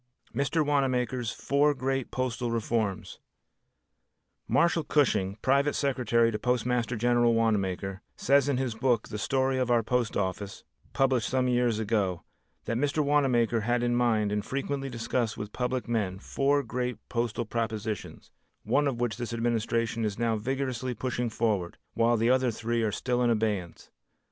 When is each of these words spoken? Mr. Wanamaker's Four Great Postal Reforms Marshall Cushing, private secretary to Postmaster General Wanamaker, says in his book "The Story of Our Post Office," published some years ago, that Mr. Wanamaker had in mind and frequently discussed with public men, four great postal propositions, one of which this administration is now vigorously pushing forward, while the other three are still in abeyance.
Mr. 0.33 0.65
Wanamaker's 0.65 1.29
Four 1.31 1.75
Great 1.75 2.09
Postal 2.09 2.49
Reforms 2.49 3.19
Marshall 4.47 4.83
Cushing, 4.83 5.37
private 5.43 5.75
secretary 5.75 6.31
to 6.31 6.39
Postmaster 6.39 6.95
General 6.95 7.35
Wanamaker, 7.35 8.01
says 8.15 8.49
in 8.49 8.57
his 8.57 8.73
book 8.73 9.09
"The 9.09 9.19
Story 9.19 9.59
of 9.59 9.69
Our 9.69 9.83
Post 9.83 10.17
Office," 10.17 10.63
published 10.93 11.29
some 11.29 11.47
years 11.47 11.77
ago, 11.77 12.23
that 12.65 12.77
Mr. 12.77 13.05
Wanamaker 13.05 13.61
had 13.61 13.83
in 13.83 13.93
mind 13.95 14.31
and 14.31 14.43
frequently 14.43 14.89
discussed 14.89 15.37
with 15.37 15.53
public 15.53 15.87
men, 15.87 16.17
four 16.17 16.63
great 16.63 16.97
postal 17.07 17.45
propositions, 17.45 18.31
one 18.63 18.87
of 18.87 18.99
which 18.99 19.17
this 19.17 19.33
administration 19.33 20.03
is 20.03 20.17
now 20.17 20.35
vigorously 20.35 20.95
pushing 20.95 21.29
forward, 21.29 21.77
while 21.93 22.17
the 22.17 22.31
other 22.31 22.49
three 22.49 22.81
are 22.81 22.91
still 22.91 23.21
in 23.21 23.29
abeyance. 23.29 23.91